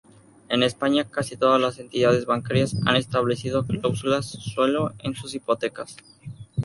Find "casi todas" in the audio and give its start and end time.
1.07-1.61